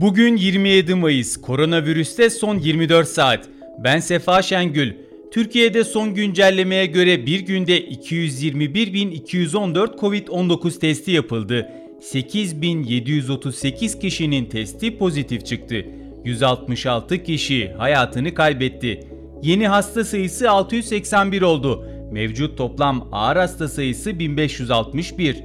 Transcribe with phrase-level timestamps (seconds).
[0.00, 3.48] Bugün 27 Mayıs, koronavirüste son 24 saat.
[3.78, 4.92] Ben Sefa Şengül.
[5.32, 11.68] Türkiye'de son güncellemeye göre bir günde 221.214 Covid-19 testi yapıldı.
[12.00, 15.84] 8.738 kişinin testi pozitif çıktı.
[16.24, 19.00] 166 kişi hayatını kaybetti.
[19.42, 21.84] Yeni hasta sayısı 681 oldu.
[22.12, 25.36] Mevcut toplam ağır hasta sayısı 1561.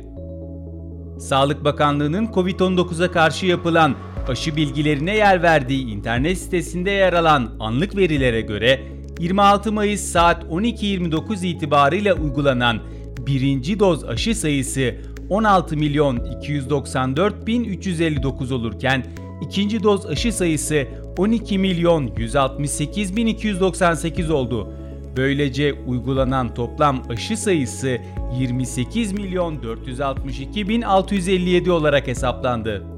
[1.20, 3.96] Sağlık Bakanlığı'nın Covid-19'a karşı yapılan
[4.30, 8.80] aşı bilgilerine yer verdiği internet sitesinde yer alan anlık verilere göre
[9.20, 12.80] 26 Mayıs saat 12.29 itibarıyla uygulanan
[13.28, 14.96] birinci doz aşı sayısı
[15.30, 19.06] 16 milyon 294 bin 359 olurken
[19.42, 24.74] ikinci doz aşı sayısı 12 milyon 168 bin 298 oldu.
[25.18, 27.98] Böylece uygulanan toplam aşı sayısı
[28.40, 32.95] 28 milyon 462 bin 657 olarak hesaplandı.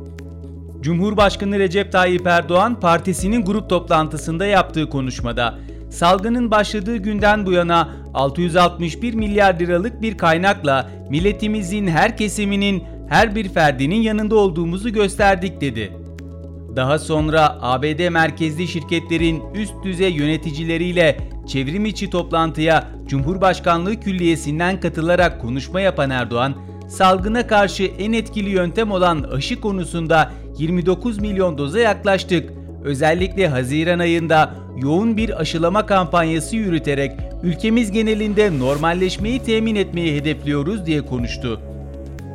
[0.81, 9.13] Cumhurbaşkanı Recep Tayyip Erdoğan partisinin grup toplantısında yaptığı konuşmada salgının başladığı günden bu yana 661
[9.13, 15.93] milyar liralık bir kaynakla milletimizin her kesiminin, her bir ferdinin yanında olduğumuzu gösterdik dedi.
[16.75, 25.81] Daha sonra ABD merkezli şirketlerin üst düzey yöneticileriyle çevrim içi toplantıya Cumhurbaşkanlığı Külliyesi'nden katılarak konuşma
[25.81, 26.55] yapan Erdoğan,
[26.87, 32.49] salgına karşı en etkili yöntem olan aşı konusunda 29 milyon doza yaklaştık.
[32.83, 37.11] Özellikle Haziran ayında yoğun bir aşılama kampanyası yürüterek
[37.43, 41.61] ülkemiz genelinde normalleşmeyi temin etmeyi hedefliyoruz diye konuştu.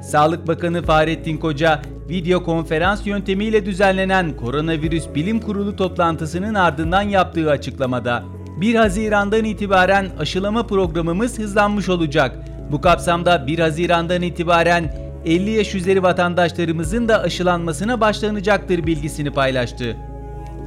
[0.02, 8.24] Sağlık Bakanı Fahrettin Koca, video konferans yöntemiyle düzenlenen Koronavirüs Bilim Kurulu toplantısının ardından yaptığı açıklamada
[8.60, 12.38] 1 Haziran'dan itibaren aşılama programımız hızlanmış olacak.
[12.72, 19.96] Bu kapsamda 1 Haziran'dan itibaren 50 yaş üzeri vatandaşlarımızın da aşılanmasına başlanacaktır bilgisini paylaştı.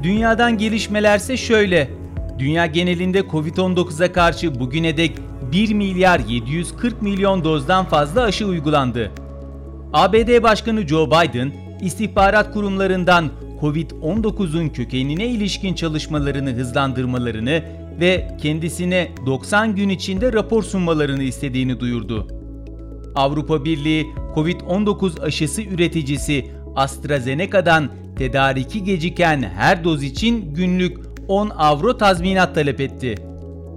[0.04, 1.90] Dünyadan gelişmelerse şöyle.
[2.40, 5.12] Dünya genelinde Covid-19'a karşı bugüne dek
[5.52, 9.12] 1 milyar 740 milyon dozdan fazla aşı uygulandı.
[9.94, 11.52] ABD Başkanı Joe Biden,
[11.82, 13.30] istihbarat kurumlarından
[13.62, 17.64] Covid-19'un kökenine ilişkin çalışmalarını hızlandırmalarını
[18.00, 22.28] ve kendisine 90 gün içinde rapor sunmalarını istediğini duyurdu.
[23.16, 30.98] Avrupa Birliği Covid-19 aşısı üreticisi AstraZeneca'dan tedariki geciken her doz için günlük
[31.28, 33.16] 10 avro tazminat talep etti.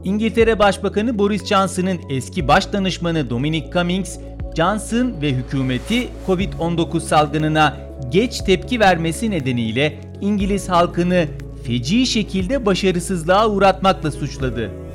[0.04, 4.19] İngiltere Başbakanı Boris Johnson'ın eski baş danışmanı Dominic Cummings,
[4.56, 7.76] Johnson ve hükümeti Covid-19 salgınına
[8.10, 11.26] geç tepki vermesi nedeniyle İngiliz halkını
[11.64, 14.88] feci şekilde başarısızlığa uğratmakla suçladı.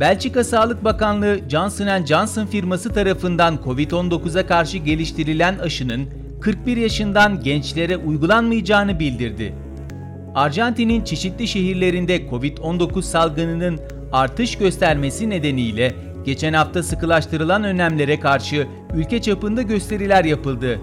[0.00, 6.08] Belçika Sağlık Bakanlığı Johnson Johnson firması tarafından Covid-19'a karşı geliştirilen aşının
[6.40, 9.54] 41 yaşından gençlere uygulanmayacağını bildirdi.
[10.34, 13.80] Arjantin'in çeşitli şehirlerinde Covid-19 salgınının
[14.12, 15.94] artış göstermesi nedeniyle
[16.24, 20.80] geçen hafta sıkılaştırılan önlemlere karşı ülke çapında gösteriler yapıldı.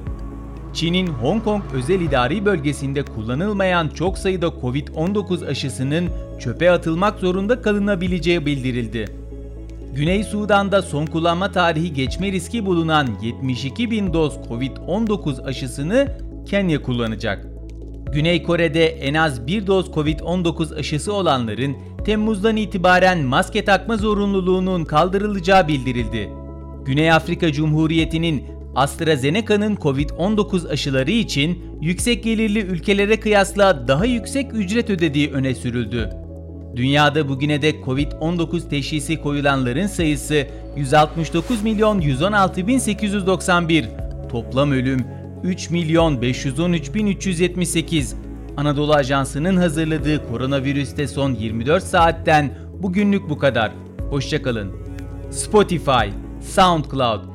[0.75, 6.09] Çin'in Hong Kong özel idari bölgesinde kullanılmayan çok sayıda Covid-19 aşısının
[6.39, 9.05] çöpe atılmak zorunda kalınabileceği bildirildi.
[9.93, 17.47] Güney Sudan'da son kullanma tarihi geçme riski bulunan 72 bin doz Covid-19 aşısını Kenya kullanacak.
[18.13, 21.75] Güney Kore'de en az bir doz Covid-19 aşısı olanların
[22.05, 26.29] Temmuz'dan itibaren maske takma zorunluluğunun kaldırılacağı bildirildi.
[26.85, 35.31] Güney Afrika Cumhuriyeti'nin AstraZeneca'nın Covid-19 aşıları için yüksek gelirli ülkelere kıyasla daha yüksek ücret ödediği
[35.31, 36.09] öne sürüldü.
[36.75, 40.47] Dünyada bugüne dek Covid-19 teşhisi koyulanların sayısı
[40.77, 43.85] 169 milyon 116 bin 891.
[44.29, 45.05] Toplam ölüm
[45.43, 48.15] 3 milyon 513 bin 378.
[48.57, 53.71] Anadolu Ajansı'nın hazırladığı koronavirüste son 24 saatten bugünlük bu kadar.
[54.09, 54.71] Hoşçakalın.
[55.31, 56.09] Spotify,
[56.41, 57.34] SoundCloud,